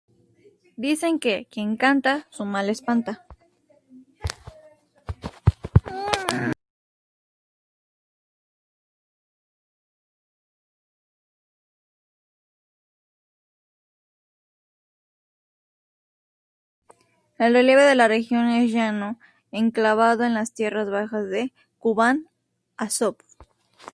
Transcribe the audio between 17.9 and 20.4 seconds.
la región es llano, enclavado en